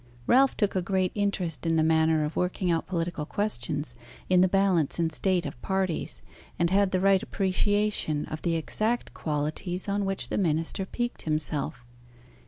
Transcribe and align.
Ralph 0.25 0.57
took 0.57 0.75
a 0.75 0.81
great 0.81 1.11
interest 1.13 1.63
in 1.63 1.75
the 1.75 1.83
manner 1.83 2.23
of 2.25 2.35
working 2.35 2.71
out 2.71 2.87
political 2.87 3.23
questions; 3.23 3.93
in 4.31 4.41
the 4.41 4.47
balance 4.47 4.97
and 4.97 5.11
state 5.11 5.45
of 5.45 5.61
parties; 5.61 6.23
and 6.57 6.71
had 6.71 6.89
the 6.89 6.99
right 6.99 7.21
appreciation 7.21 8.25
of 8.25 8.41
the 8.41 8.55
exact 8.55 9.13
qualities 9.13 9.87
on 9.87 10.03
which 10.03 10.29
the 10.29 10.39
minister 10.39 10.87
piqued 10.87 11.21
himself. 11.21 11.85